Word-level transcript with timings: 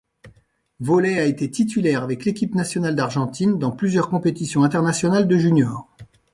Vaulet 0.79 1.19
a 1.19 1.25
été 1.25 1.51
titulaire 1.51 2.01
avec 2.01 2.25
l'équipe 2.25 2.55
nationale 2.55 2.95
d'Argentine 2.95 3.59
dans 3.59 3.69
plusieurs 3.69 4.09
compétitions 4.09 4.63
internationales 4.63 5.27
de 5.27 5.37
juniors. 5.37 5.87